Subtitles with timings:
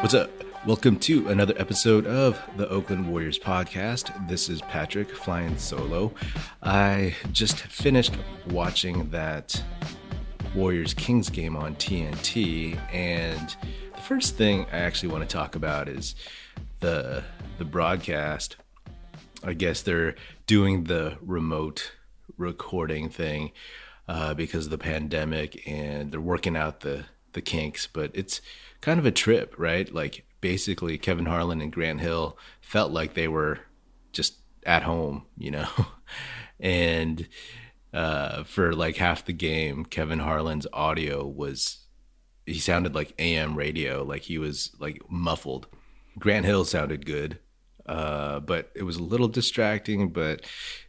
[0.00, 0.30] What's up?
[0.66, 4.28] Welcome to another episode of the Oakland Warriors podcast.
[4.30, 6.14] This is Patrick flying solo.
[6.62, 8.14] I just finished
[8.48, 9.62] watching that
[10.54, 13.54] Warriors Kings game on TNT, and
[13.94, 16.14] the first thing I actually want to talk about is
[16.80, 17.22] the
[17.58, 18.56] the broadcast.
[19.44, 20.14] I guess they're
[20.46, 21.92] doing the remote
[22.38, 23.52] recording thing
[24.08, 27.04] uh, because of the pandemic, and they're working out the
[27.34, 27.86] the kinks.
[27.86, 28.40] But it's
[28.80, 29.92] kind of a trip, right?
[29.92, 33.60] Like basically, Kevin Harlan and Grant Hill felt like they were
[34.12, 35.68] just at home, you know,
[36.58, 37.28] and
[37.92, 41.78] uh, for like half the game, Kevin Harlan's audio was
[42.46, 45.66] he sounded like AM radio, like he was like muffled.
[46.18, 47.38] Grant Hill sounded good,
[47.86, 50.10] uh, but it was a little distracting.
[50.10, 50.44] But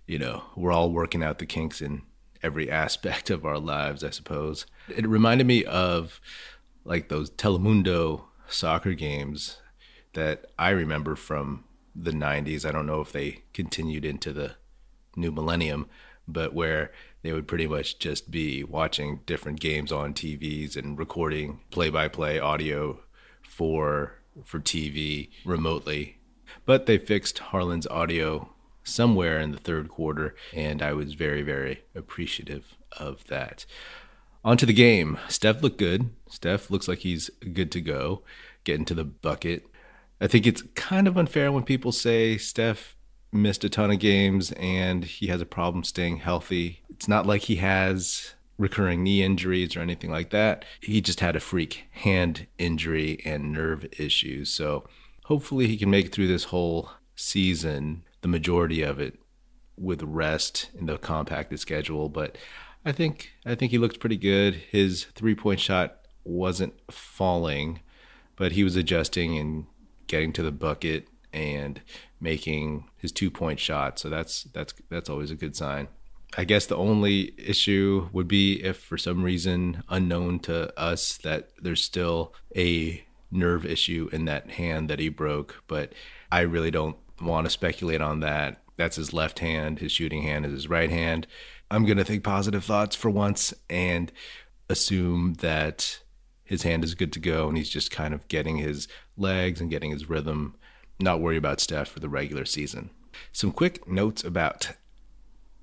[0.08, 2.04] you know, we're all working out the kinks in
[2.44, 4.66] every aspect of our lives, I suppose.
[4.90, 6.20] It reminded me of
[6.84, 9.58] like those Telemundo soccer games
[10.14, 11.64] that I remember from
[11.96, 12.66] the 90s.
[12.66, 14.56] I don't know if they continued into the
[15.16, 15.88] new millennium,
[16.28, 21.62] but where they would pretty much just be watching different games on TVs and recording
[21.70, 23.00] play-by-play audio
[23.42, 26.18] for for TV remotely.
[26.66, 31.84] But they fixed Harlan's audio somewhere in the third quarter, and I was very, very
[31.96, 33.66] appreciative of that.
[34.44, 35.20] On to the game.
[35.28, 36.10] Steph looked good.
[36.30, 38.24] Steph looks like he's good to go,
[38.64, 39.68] get into the bucket.
[40.20, 42.96] I think it's kind of unfair when people say Steph
[43.32, 46.82] missed a ton of games and he has a problem staying healthy.
[46.90, 50.66] It's not like he has recurring knee injuries or anything like that.
[50.80, 54.50] He just had a freak hand injury and nerve issues.
[54.52, 54.88] So
[55.26, 59.20] hopefully he can make it through this whole season, the majority of it
[59.78, 62.10] with rest in the compacted schedule.
[62.10, 62.38] But
[62.86, 64.56] I think I think he looked pretty good.
[64.56, 67.82] His three point shot wasn't falling,
[68.36, 69.66] but he was adjusting and
[70.08, 71.82] getting to the bucket and
[72.20, 74.00] making his two point shot.
[74.00, 75.88] So that's that's that's always a good sign.
[76.38, 81.50] I guess the only issue would be if for some reason unknown to us that
[81.62, 85.94] there's still a nerve issue in that hand that he broke, but
[86.32, 88.62] I really don't want to speculate on that.
[88.78, 91.28] That's his left hand, his shooting hand is his right hand.
[91.72, 94.12] I'm going to think positive thoughts for once and
[94.68, 96.02] assume that
[96.44, 99.70] his hand is good to go and he's just kind of getting his legs and
[99.70, 100.56] getting his rhythm,
[101.00, 102.90] not worry about Steph for the regular season.
[103.32, 104.74] Some quick notes about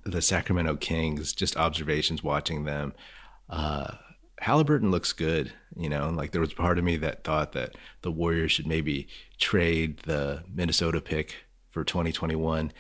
[0.05, 2.95] the Sacramento Kings, just observations watching them.
[3.51, 3.97] Uh,
[4.41, 8.11] Halliburton looks good, you know, like there was part of me that thought that the
[8.11, 11.35] Warriors should maybe trade the Minnesota pick
[11.69, 12.73] for 2021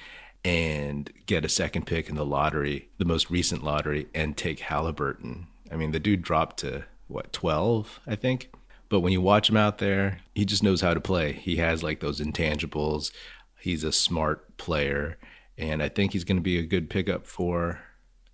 [0.44, 5.47] and get a second pick in the lottery, the most recent lottery, and take Halliburton.
[5.71, 8.50] I mean, the dude dropped to what, 12, I think?
[8.88, 11.32] But when you watch him out there, he just knows how to play.
[11.32, 13.12] He has like those intangibles.
[13.59, 15.19] He's a smart player.
[15.59, 17.81] And I think he's going to be a good pickup for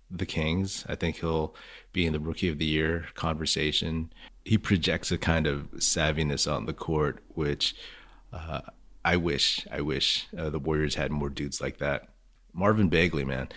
[0.09, 0.85] the Kings.
[0.87, 1.55] I think he'll
[1.91, 4.13] be in the rookie of the year conversation.
[4.45, 7.75] He projects a kind of savviness on the court, which
[8.31, 8.61] uh,
[9.05, 12.09] I wish, I wish uh, the Warriors had more dudes like that.
[12.53, 13.49] Marvin Bagley, man.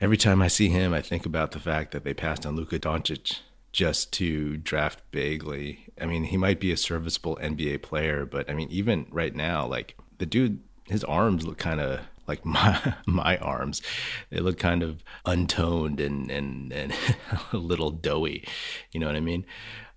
[0.00, 2.80] Every time I see him, I think about the fact that they passed on Luka
[2.80, 3.40] Doncic
[3.72, 5.92] just to draft Bagley.
[6.00, 9.66] I mean, he might be a serviceable NBA player, but I mean, even right now,
[9.66, 13.82] like the dude, his arms look kind of like my my arms.
[14.30, 16.92] They look kind of untoned and and and
[17.52, 18.48] a little doughy.
[18.90, 19.46] You know what I mean?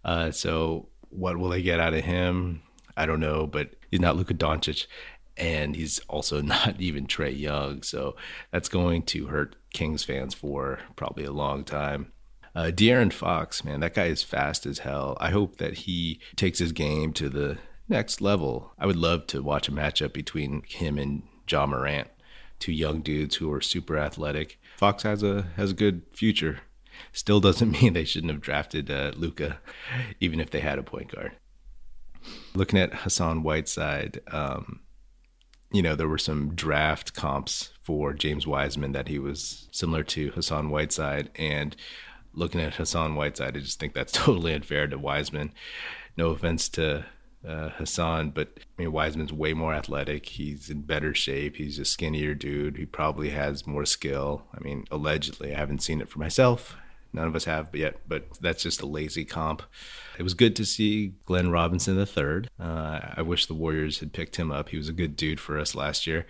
[0.06, 2.62] Uh, so what will they get out of him?
[3.00, 4.86] I don't know, but he's not Luka Doncic,
[5.38, 7.82] and he's also not even Trae Young.
[7.82, 8.18] So
[8.52, 12.12] that's going to hurt Kings fans for probably a long time.
[12.54, 15.16] Uh, De'Aaron Fox, man, that guy is fast as hell.
[15.22, 17.58] I hope that he takes his game to the
[17.88, 18.74] next level.
[18.78, 22.10] I would love to watch a matchup between him and Ja Morant,
[22.60, 24.60] two young dudes who are super athletic.
[24.76, 26.60] Fox has a has a good future.
[27.14, 29.60] Still doesn't mean they shouldn't have drafted uh, Luka,
[30.20, 31.32] even if they had a point guard
[32.54, 34.82] looking at Hassan Whiteside, um,
[35.72, 40.32] you know, there were some draft comps for James Wiseman that he was similar to
[40.32, 41.30] Hassan Whiteside.
[41.36, 41.76] And
[42.34, 45.54] looking at Hassan Whiteside, I just think that's totally unfair to Wiseman.
[46.18, 47.06] No offense to
[47.48, 50.26] uh, Hassan, but I mean, Wiseman's way more athletic.
[50.26, 51.56] He's in better shape.
[51.56, 52.78] He's a skinnier dude.
[52.78, 54.44] He probably has more skill.
[54.54, 56.76] I mean, allegedly, I haven't seen it for myself.
[57.12, 59.64] None of us have yet, but that's just a lazy comp.
[60.18, 62.48] It was good to see Glenn Robinson III.
[62.60, 64.70] Uh, I wish the Warriors had picked him up.
[64.70, 66.28] He was a good dude for us last year.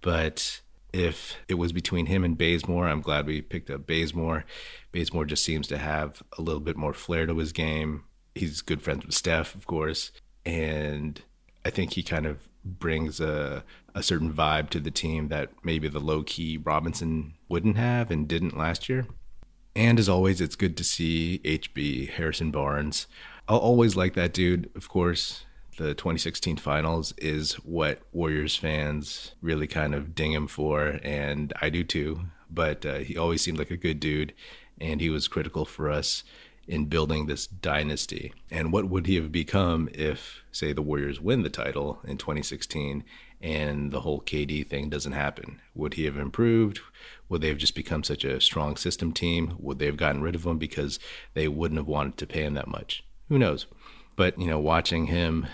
[0.00, 0.60] But
[0.92, 4.44] if it was between him and Bazemore, I'm glad we picked up Bazemore.
[4.92, 8.04] Bazemore just seems to have a little bit more flair to his game.
[8.34, 10.12] He's good friends with Steph, of course.
[10.44, 11.22] and
[11.64, 13.64] I think he kind of brings a
[13.94, 18.28] a certain vibe to the team that maybe the low key Robinson wouldn't have and
[18.28, 19.06] didn't last year.
[19.78, 23.06] And as always, it's good to see HB Harrison Barnes.
[23.46, 25.44] I'll always like that dude, of course.
[25.76, 31.70] The 2016 finals is what Warriors fans really kind of ding him for, and I
[31.70, 32.22] do too.
[32.50, 34.34] But uh, he always seemed like a good dude,
[34.80, 36.24] and he was critical for us
[36.66, 38.32] in building this dynasty.
[38.50, 43.04] And what would he have become if, say, the Warriors win the title in 2016
[43.40, 45.60] and the whole KD thing doesn't happen?
[45.76, 46.80] Would he have improved?
[47.28, 49.56] Would they have just become such a strong system team?
[49.58, 50.98] Would they have gotten rid of him because
[51.34, 53.04] they wouldn't have wanted to pay him that much?
[53.28, 53.66] Who knows?
[54.16, 55.46] But, you know, watching him,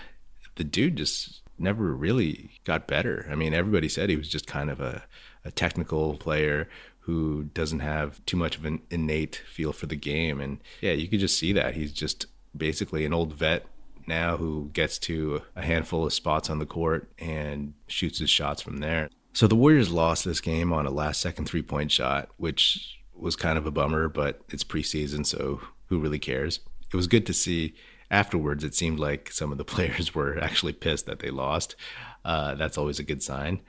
[0.55, 3.27] the dude just never really got better.
[3.29, 5.03] I mean, everybody said he was just kind of a,
[5.43, 6.69] a technical player
[7.01, 10.41] who doesn't have too much of an innate feel for the game.
[10.41, 11.75] And yeah, you could just see that.
[11.75, 12.25] He's just
[12.55, 13.65] basically an old vet
[14.07, 18.61] now who gets to a handful of spots on the court and shoots his shots
[18.61, 19.09] from there.
[19.35, 23.35] So the Warriors lost this game on a last second three point shot, which was
[23.35, 26.61] kind of a bummer, but it's preseason, so who really cares?
[26.91, 27.75] It was good to see
[28.09, 28.63] afterwards.
[28.63, 31.75] It seemed like some of the players were actually pissed that they lost.
[32.23, 33.61] Uh, that's always a good sign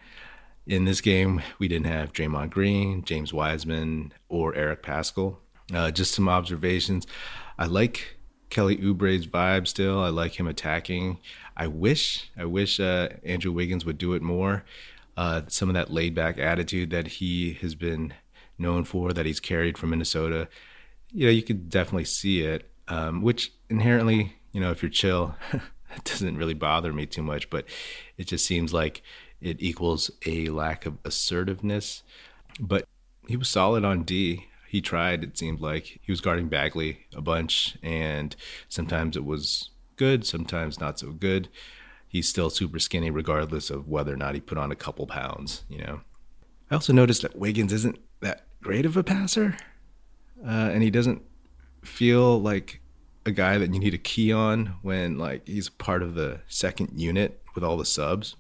[0.67, 5.37] in this game, we didn't have Draymond Green, James Wiseman, or Eric Paschall.
[5.73, 7.07] Uh, just some observations.
[7.59, 8.17] I like
[8.51, 10.01] Kelly Oubre's vibe still.
[10.01, 11.19] I like him attacking.
[11.57, 14.65] I wish, I wish uh, Andrew Wiggins would do it more.
[15.17, 18.13] Uh, some of that laid back attitude that he has been
[18.59, 20.49] known for, that he's carried from Minnesota.
[21.13, 25.35] You know, you could definitely see it, um, which inherently, you know, if you're chill,
[25.53, 27.65] it doesn't really bother me too much, but
[28.19, 29.03] it just seems like
[29.41, 32.03] it equals a lack of assertiveness.
[32.61, 32.87] But
[33.27, 34.47] he was solid on D.
[34.69, 36.01] He tried, it seemed like.
[36.03, 38.35] He was guarding Bagley a bunch, and
[38.69, 41.49] sometimes it was good, sometimes not so good.
[42.09, 45.65] He's still super skinny, regardless of whether or not he put on a couple pounds,
[45.69, 46.01] you know.
[46.71, 49.57] I also noticed that Wiggins isn't that great of a passer,
[50.45, 51.23] uh, and he doesn't
[51.83, 52.81] feel like
[53.25, 57.01] a guy that you need a key on when like he's part of the second
[57.01, 58.37] unit with all the subs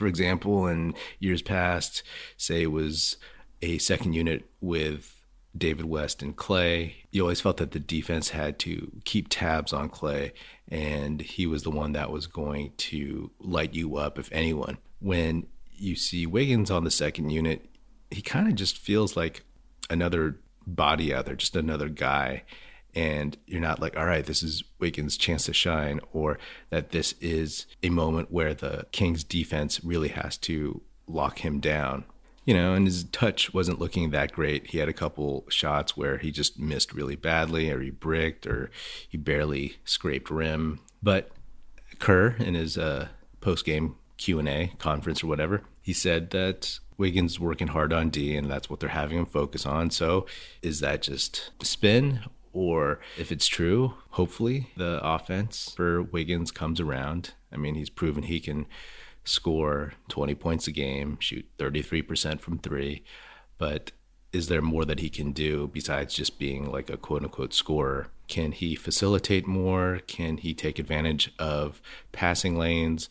[0.00, 2.02] for example, in years past,
[2.38, 3.18] say it was
[3.60, 5.19] a second unit with
[5.56, 6.94] David West and Klay.
[7.10, 10.32] you always felt that the defense had to keep tabs on Klay,
[10.68, 14.78] and he was the one that was going to light you up, if anyone.
[15.00, 17.66] When you see Wiggins on the second unit,
[18.10, 19.44] he kind of just feels like
[19.88, 22.44] another body out there, just another guy
[22.94, 26.38] and you're not like, all right, this is Wiggins' chance to shine, or
[26.70, 32.04] that this is a moment where the Kings defense really has to lock him down.
[32.44, 34.68] You know, and his touch wasn't looking that great.
[34.68, 38.70] He had a couple shots where he just missed really badly, or he bricked, or
[39.08, 40.80] he barely scraped rim.
[41.02, 41.30] But
[41.98, 43.08] Kerr, in his uh,
[43.40, 48.68] post-game Q&A conference or whatever, he said that Wiggins working hard on D, and that's
[48.68, 49.90] what they're having him focus on.
[49.90, 50.26] So,
[50.60, 52.20] is that just spin,
[52.52, 57.32] or if it's true, hopefully the offense for Wiggins comes around.
[57.52, 58.66] I mean, he's proven he can
[59.24, 63.04] score 20 points a game, shoot 33% from three,
[63.58, 63.92] but
[64.32, 68.08] is there more that he can do besides just being like a quote unquote scorer?
[68.28, 70.00] Can he facilitate more?
[70.06, 73.08] Can he take advantage of passing lanes?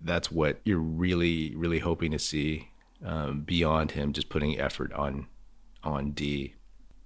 [0.00, 2.70] That's what you're really, really hoping to see
[3.04, 5.26] um, beyond him just putting effort on
[5.84, 6.54] on D.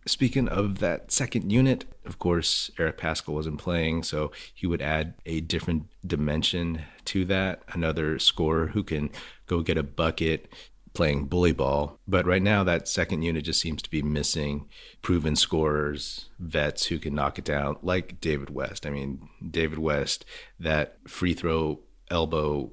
[0.06, 5.14] Speaking of that second unit, of course, Eric Paschall wasn't playing, so he would add
[5.26, 7.62] a different dimension to that.
[7.72, 9.10] Another scorer who can
[9.46, 10.52] go get a bucket
[10.94, 11.98] playing bully ball.
[12.08, 14.66] But right now, that second unit just seems to be missing
[15.02, 18.86] proven scorers, vets who can knock it down, like David West.
[18.86, 20.24] I mean, David West,
[20.58, 22.72] that free throw elbow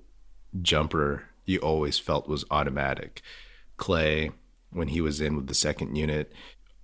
[0.62, 3.22] jumper you always felt was automatic.
[3.78, 4.32] Klay,
[4.72, 6.32] when he was in with the second unit,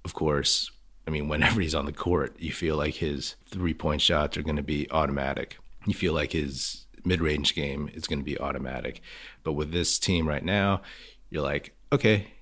[0.10, 0.72] of course,
[1.06, 4.42] I mean, whenever he's on the court, you feel like his three point shots are
[4.42, 5.60] going to be automatic.
[5.86, 9.01] You feel like his mid range game is going to be automatic.
[9.44, 10.82] But with this team right now,
[11.30, 12.34] you're like, okay,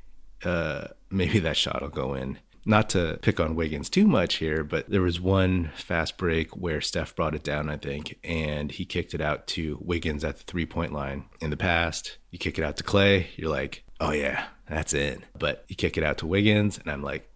[0.46, 2.40] uh, maybe that shot will go in.
[2.66, 6.80] Not to pick on Wiggins too much here, but there was one fast break where
[6.80, 10.44] Steph brought it down, I think, and he kicked it out to Wiggins at the
[10.46, 11.26] three point line.
[11.42, 15.26] In the past, you kick it out to Klay, you're like, oh yeah, that's in.
[15.38, 17.27] But you kick it out to Wiggins, and I'm like,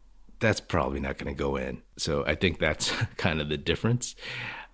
[0.41, 1.81] that's probably not going to go in.
[1.97, 4.15] So I think that's kind of the difference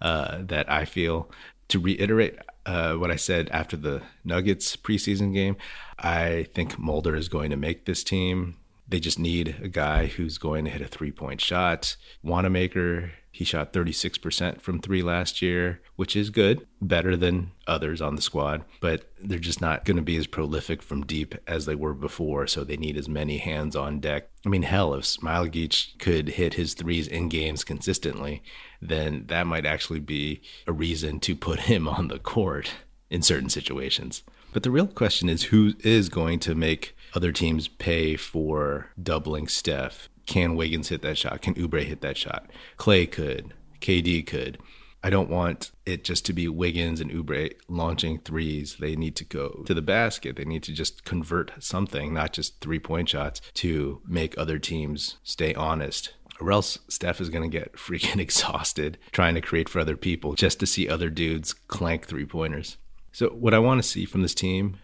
[0.01, 1.29] uh, that I feel.
[1.69, 5.57] To reiterate uh, what I said after the Nuggets preseason game,
[5.99, 8.55] I think Mulder is going to make this team.
[8.87, 11.97] They just need a guy who's going to hit a three point shot.
[12.23, 18.15] Wanamaker, He shot 36% from three last year, which is good, better than others on
[18.15, 21.75] the squad, but they're just not going to be as prolific from deep as they
[21.75, 22.47] were before.
[22.47, 24.29] So they need as many hands on deck.
[24.43, 28.41] I mean, hell, if Smailagic could hit his threes in games consistently,
[28.81, 32.71] then that might actually be a reason to put him on the court
[33.11, 34.23] in certain situations.
[34.51, 39.47] But the real question is who is going to make other teams pay for doubling
[39.47, 40.09] Steph?
[40.27, 41.41] Can Wiggins hit that shot?
[41.41, 42.51] Can Oubre hit that shot?
[42.77, 43.53] Klay could.
[43.81, 44.59] KD could.
[45.03, 48.75] I don't want it just to be Wiggins and Oubre launching threes.
[48.79, 50.35] They need to go to the basket.
[50.35, 55.17] They need to just convert something, not just three point shots, to make other teams
[55.23, 56.13] stay honest.
[56.41, 60.33] Or else Steph is going to get freaking exhausted trying to create for other people
[60.33, 62.77] just to see other dudes clank three pointers.
[63.13, 64.77] So, what I want to see from this team,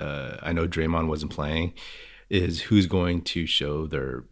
[0.00, 1.74] uh, I know Draymond wasn't playing,
[2.30, 4.24] is who's going to show their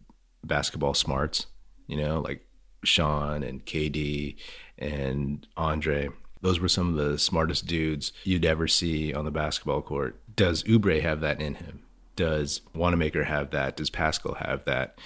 [0.46, 1.46] basketball smarts,
[1.86, 2.46] you know, like
[2.84, 4.36] Shaun and KD
[4.78, 6.08] and Andre.
[6.40, 10.20] Those were some of the smartest dudes you'd ever see on the basketball court.
[10.36, 11.82] Does Oubre have that in him?
[12.16, 13.76] Does Wanamaker have that?
[13.76, 14.98] Does Paschall have that?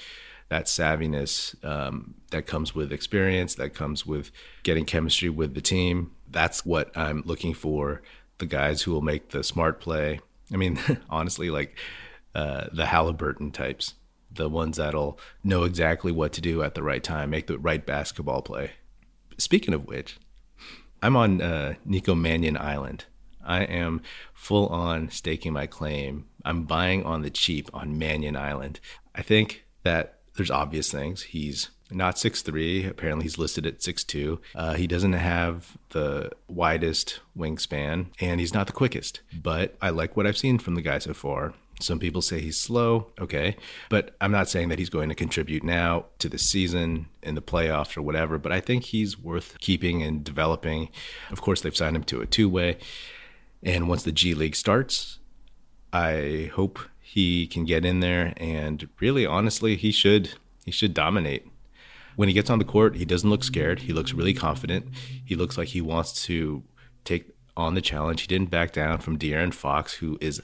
[0.48, 4.30] That savviness um, that comes with experience, that comes with
[4.62, 6.12] getting chemistry with the team.
[6.30, 8.02] That's what I'm looking for.
[8.38, 10.20] The guys who will make the smart play.
[10.52, 10.78] I mean,
[11.10, 11.76] honestly, like
[12.34, 13.94] uh, the Halliburton types
[14.30, 17.84] the ones that'll know exactly what to do at the right time, make the right
[17.84, 18.72] basketball play.
[19.38, 20.18] Speaking of which,
[21.02, 23.04] I'm on uh, Nico Mannion Island.
[23.44, 24.02] I am
[24.34, 26.26] full on staking my claim.
[26.44, 28.80] I'm buying on the cheap on Mannion Island.
[29.14, 31.22] I think that there's obvious things.
[31.22, 32.88] He's not 6'3.
[32.88, 34.38] Apparently, he's listed at 6'2.
[34.54, 39.20] Uh, he doesn't have the widest wingspan, and he's not the quickest.
[39.32, 41.54] But I like what I've seen from the guy so far.
[41.80, 43.12] Some people say he's slow.
[43.20, 43.56] Okay.
[43.88, 47.42] But I'm not saying that he's going to contribute now to the season in the
[47.42, 50.88] playoffs or whatever, but I think he's worth keeping and developing.
[51.30, 52.78] Of course, they've signed him to a two way.
[53.62, 55.18] And once the G League starts,
[55.92, 60.34] I hope he can get in there and really honestly he should
[60.66, 61.46] he should dominate.
[62.16, 63.80] When he gets on the court, he doesn't look scared.
[63.80, 64.88] He looks really confident.
[65.24, 66.62] He looks like he wants to
[67.04, 68.22] take on the challenge.
[68.22, 70.42] He didn't back down from De'Aaron Fox, who is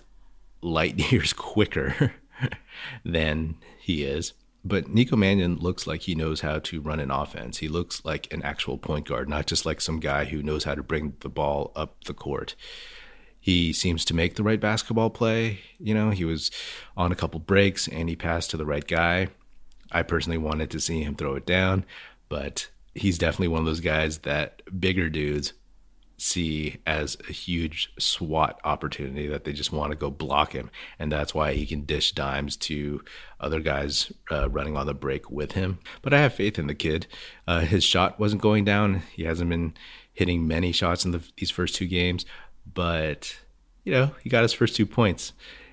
[0.64, 2.14] light years quicker
[3.04, 4.32] than he is.
[4.66, 7.58] But Nico Mannion looks like he knows how to run an offense.
[7.58, 10.74] He looks like an actual point guard, not just like some guy who knows how
[10.74, 12.54] to bring the ball up the court.
[13.38, 15.58] He seems to make the right basketball play.
[15.78, 16.50] You know, he was
[16.96, 19.28] on a couple breaks and he passed to the right guy.
[19.92, 21.84] I personally wanted to see him throw it down,
[22.30, 25.52] but he's definitely one of those guys that bigger dudes
[26.16, 30.70] see as a huge SWAT opportunity that they just want to go block him.
[30.98, 33.02] And that's why he can dish dimes to
[33.40, 35.78] other guys uh, running on the break with him.
[36.02, 37.06] But I have faith in the kid.
[37.46, 39.02] Uh, his shot wasn't going down.
[39.12, 39.74] He hasn't been
[40.12, 42.24] hitting many shots in the, these first two games,
[42.72, 43.36] but
[43.82, 45.32] you know, he got his first two points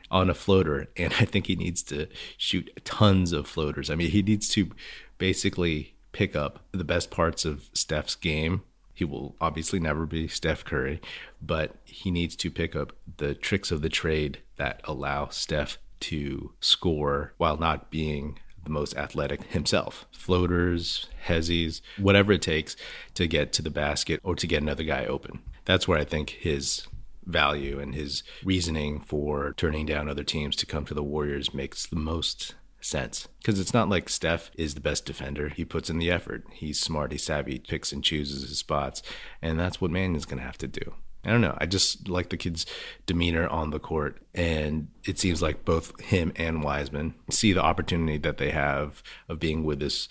[0.10, 0.88] on a floater.
[0.98, 2.08] And I think he needs to
[2.38, 3.90] shoot tons of floaters.
[3.90, 4.72] I mean, he needs to
[5.18, 10.66] basically pick up the best parts of Steph's game he will obviously never be Steph
[10.66, 11.02] Curry,
[11.42, 16.54] but he needs to pick up the tricks of the trade that allow Steph to
[16.60, 20.06] score while not being the most athletic himself.
[20.12, 22.76] Floaters, hezzies, whatever it takes
[23.16, 25.42] to get to the basket or to get another guy open.
[25.66, 26.88] That's where I think his
[27.26, 31.86] value and his reasoning for turning down other teams to come to the Warriors makes
[31.86, 35.50] the most sense because it's not like Steph is the best defender.
[35.50, 36.46] He puts in the effort.
[36.52, 37.12] He's smart.
[37.12, 37.54] He's savvy.
[37.54, 39.02] He Picks and chooses his spots,
[39.42, 40.96] and that's what Mannion's going to have to do.
[41.24, 41.56] I don't know.
[41.60, 42.66] I just like the kid's
[43.06, 48.18] demeanor on the court, and it seems like both him and Wiseman see the opportunity
[48.18, 50.10] that they have of being with this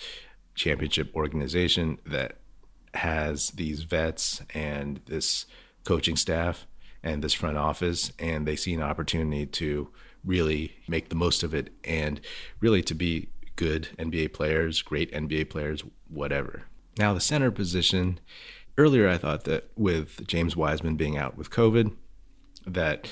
[0.54, 2.36] championship organization that
[2.94, 5.46] has these vets and this
[5.84, 6.66] coaching staff
[7.02, 9.88] and this front office, and they see an opportunity to
[10.24, 12.20] really make the most of it and
[12.60, 16.62] really to be good NBA players, great NBA players, whatever.
[16.98, 18.20] Now, the center position,
[18.76, 21.94] earlier I thought that with James Wiseman being out with COVID,
[22.66, 23.08] that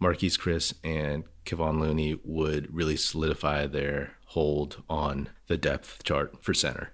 [0.00, 6.54] Marquese Chriss and Kevon Looney would really solidify their hold on the depth chart for
[6.54, 6.92] center.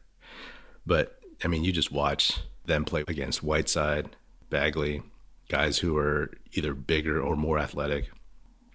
[0.87, 4.17] But I mean, you just watch them play against Whiteside,
[4.51, 5.03] Bagley,
[5.49, 8.11] guys who are either bigger or more athletic.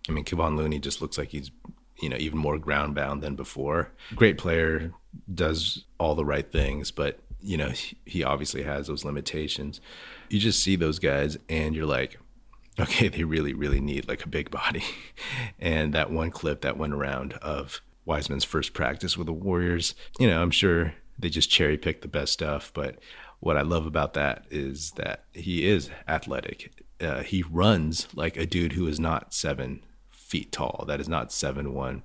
[0.10, 1.52] I mean, Kevon Looney just looks like he's,
[2.02, 3.92] you know, even more ground bound than before.
[4.16, 4.92] Great player,
[5.34, 7.72] does all the right things, but, you know,
[8.06, 9.80] he obviously has those limitations.
[10.30, 12.20] You just see those guys and you're like,
[12.80, 14.84] okay, they really, really need like a big body.
[15.60, 20.28] and that one clip that went around of Wiseman's first practice with the Warriors, you
[20.28, 22.72] know, I'm sure they just cherry pick the best stuff.
[22.74, 23.00] But
[23.40, 26.84] what I love about that is that he is athletic.
[27.00, 29.82] Uh, he runs like a dude who is not seven
[30.34, 30.84] feet tall.
[30.88, 32.02] That is not seven one.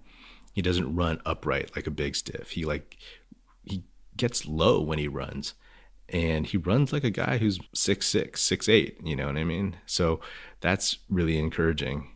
[0.53, 2.51] He doesn't run upright like a big stiff.
[2.51, 2.99] He like
[3.65, 3.85] he
[4.19, 5.55] gets low when he runs,
[6.11, 8.99] and he runs like a guy who's six six, six eight.
[9.03, 9.77] You know what I mean?
[9.87, 10.21] So
[10.61, 12.11] that's really encouraging.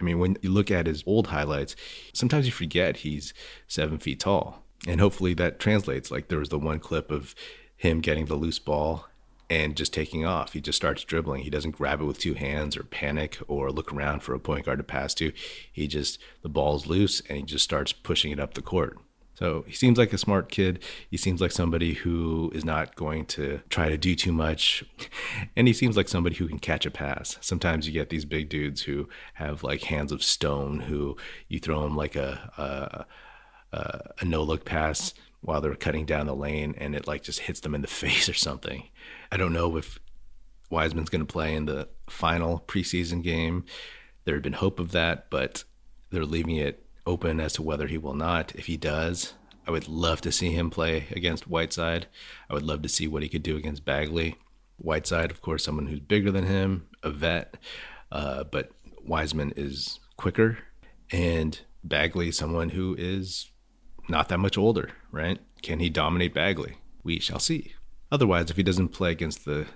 [0.00, 1.76] I mean, when you look at his old highlights,
[2.14, 3.34] sometimes you forget he's
[3.66, 4.62] seven feet tall.
[4.86, 6.10] And hopefully that translates.
[6.10, 7.34] Like there was the one clip of
[7.76, 9.06] him getting the loose ball
[9.50, 10.52] and just taking off.
[10.52, 11.42] He just starts dribbling.
[11.42, 14.66] He doesn't grab it with two hands or panic or look around for a point
[14.66, 15.32] guard to pass to.
[15.72, 18.98] He just, the ball's loose and he just starts pushing it up the court.
[19.38, 20.82] So he seems like a smart kid.
[21.08, 24.84] He seems like somebody who is not going to try to do too much.
[25.56, 27.36] And he seems like somebody who can catch a pass.
[27.40, 31.16] Sometimes you get these big dudes who have like hands of stone who
[31.48, 33.06] you throw them like a,
[33.72, 37.22] a, a, a no look pass while they're cutting down the lane and it like
[37.22, 38.88] just hits them in the face or something.
[39.30, 39.98] I don't know if
[40.70, 43.64] Wiseman's going to play in the final preseason game.
[44.24, 45.64] There had been hope of that, but
[46.10, 48.54] they're leaving it open as to whether he will not.
[48.54, 49.34] If he does,
[49.66, 52.06] I would love to see him play against Whiteside.
[52.50, 54.36] I would love to see what he could do against Bagley.
[54.76, 57.56] Whiteside, of course, someone who's bigger than him, a vet,
[58.12, 58.70] uh, but
[59.04, 60.58] Wiseman is quicker,
[61.10, 63.50] and Bagley, someone who is
[64.08, 65.38] not that much older, right?
[65.62, 66.78] Can he dominate Bagley?
[67.02, 67.74] We shall see.
[68.10, 69.66] Otherwise, if he doesn't play against the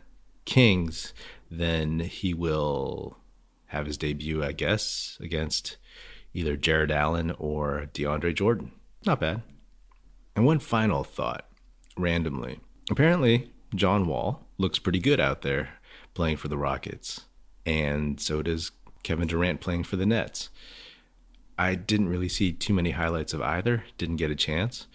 [0.45, 1.13] Kings,
[1.51, 3.19] then he will
[3.67, 5.77] have his debut, I guess, against
[6.35, 8.73] either Jarrett Allen or DeAndre Jordan.
[9.07, 9.43] Not bad.
[10.35, 11.49] And one final thought,
[11.97, 12.61] randomly.
[12.91, 15.71] Apparently, John Wall looks pretty good out there
[16.15, 17.23] playing for the Rockets.
[17.65, 18.73] And so does
[19.03, 20.49] Kevin Durant playing for the Nets.
[21.63, 24.89] I didn't really see too many highlights of either, didn't get a chance,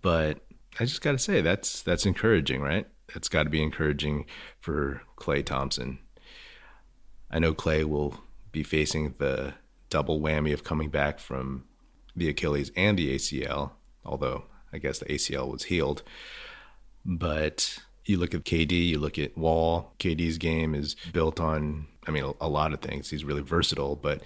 [0.00, 0.38] but
[0.78, 2.86] I just got to say that's that's encouraging, right?
[3.12, 4.26] That's got to be encouraging
[4.60, 5.98] for Klay Thompson.
[7.28, 8.20] I know Klay will
[8.52, 9.54] be facing the
[9.90, 11.64] double whammy of coming back from
[12.14, 13.72] the Achilles and the ACL,
[14.04, 16.04] although I guess the ACL was healed.
[17.04, 19.92] But you look at KD, you look at Wall.
[19.98, 23.10] KD's game is built on, I mean, a, lot of things.
[23.10, 24.22] He's really versatile, but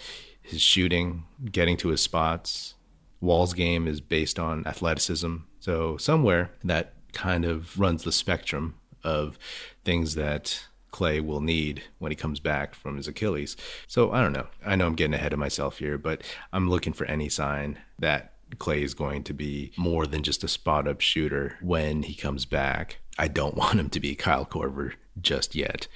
[0.46, 2.74] his shooting, getting to his spots,
[3.20, 5.36] Wall's game is based on athleticism.
[5.58, 9.38] So somewhere that kind of runs the spectrum of
[9.84, 13.56] things that Klay will need when he comes back from his Achilles.
[13.86, 14.46] So I don't know.
[14.64, 18.34] I know I'm getting ahead of myself here, but I'm looking for any sign that
[18.56, 22.44] Klay is going to be more than just a spot up shooter when he comes
[22.44, 22.98] back.
[23.18, 25.88] I don't want him to be Kyle Korver just yet.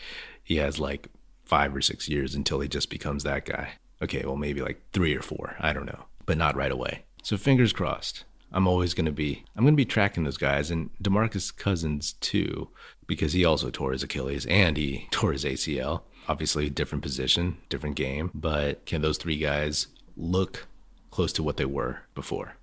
[0.42, 1.08] He has like
[1.44, 3.72] five or six years until he just becomes that guy.
[4.02, 5.56] Okay, well, maybe like three or four.
[5.60, 7.04] I don't know, but not right away.
[7.22, 8.24] So fingers crossed.
[8.52, 12.14] I'm always going to be I'm going to be tracking those guys and DeMarcus Cousins
[12.14, 12.68] too
[13.06, 16.02] because he also tore his Achilles and he tore his ACL.
[16.28, 20.66] Obviously different position, different game, but can those three guys look
[21.10, 22.54] close to what they were before?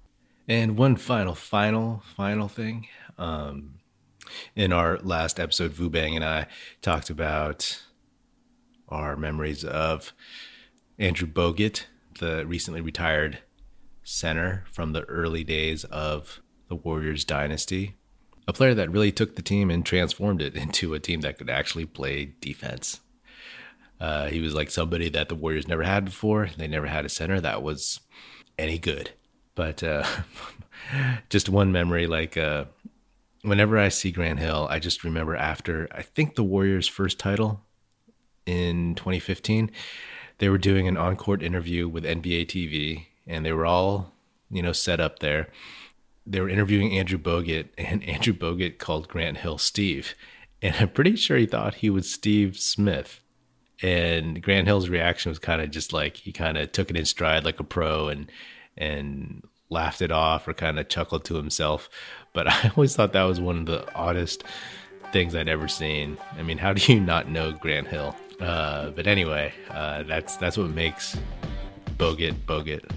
[0.47, 3.75] And one final final final thing um
[4.55, 6.47] in our last episode Vu Bang and I
[6.81, 7.81] talked about
[8.89, 10.13] our memories of
[10.99, 11.85] Andrew Bogut,
[12.19, 13.39] the recently retired
[14.03, 17.95] center from the early days of the Warriors dynasty.
[18.47, 21.49] A player that really took the team and transformed it into a team that could
[21.49, 23.01] actually play defense.
[23.99, 26.49] Uh, he was like somebody that the Warriors never had before.
[26.57, 27.99] They never had a center that was
[28.57, 29.11] any good.
[29.55, 30.05] But uh,
[31.29, 32.65] just one memory like uh,
[33.41, 37.61] whenever I see Grant Hill, I just remember after, I think the Warriors' first title
[38.45, 39.71] in 2015,
[40.39, 44.13] they were doing an on court interview with NBA TV and they were all,
[44.49, 45.49] you know, set up there.
[46.25, 50.15] They were interviewing Andrew Bogut, and Andrew Bogut called Grant Hill Steve.
[50.61, 53.21] And I'm pretty sure he thought he was Steve Smith.
[53.83, 57.05] And Grant Hill's reaction was kind of just like he kind of took it in
[57.05, 58.31] stride like a pro and
[58.75, 61.89] and laughed it off or kind of chuckled to himself.
[62.33, 64.43] But I always thought that was one of the oddest
[65.11, 66.17] things I'd ever seen.
[66.37, 68.15] I mean, how do you not know Grant Hill?
[68.39, 71.17] Uh, but anyway, uh, that's that's what makes
[71.97, 72.89] Bogut Bogut.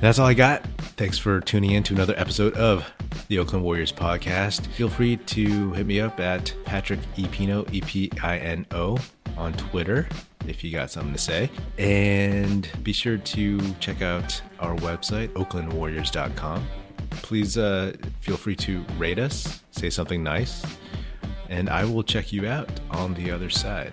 [0.00, 0.64] That's all I got.
[0.96, 2.84] Thanks for tuning in to another episode of
[3.28, 4.66] the Oakland Warriors podcast.
[4.68, 8.98] Feel free to hit me up at Patrick Epino, E P I N O,
[9.36, 10.06] on Twitter
[10.46, 11.50] if you got something to say.
[11.78, 16.66] And be sure to check out our website, oaklandwarriors.com.
[17.10, 20.64] Please uh, feel free to rate us, say something nice,
[21.48, 23.92] and I will check you out on the other side.